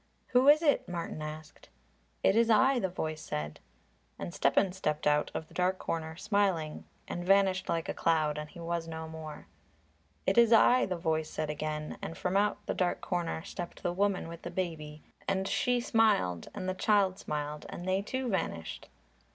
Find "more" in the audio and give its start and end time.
9.07-9.45